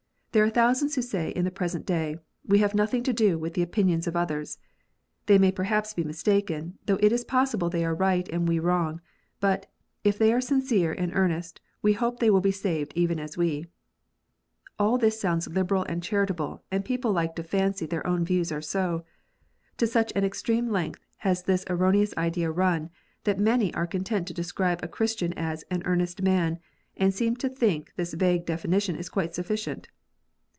[0.33, 2.15] There are thousands who say in the present day,"
[2.47, 4.59] We have nothing to do with the opinions of others.
[5.25, 9.01] They may perhaps be mistaken, though it is possible they are right and we wrong:
[9.41, 9.69] but,
[10.05, 13.57] if they are sincere and earnest, we hope they will be saved even as we."
[13.57, 13.65] And
[14.79, 18.61] all this sounds liberal and charitable, and people like to fancy their own views are
[18.61, 19.03] so!
[19.79, 22.89] To such an extreme length has this erron eous idea run,
[23.25, 26.57] that many are content to describe a Christian as "an earnest man,"
[26.95, 29.89] and seem to think this vague definition is quite sufficient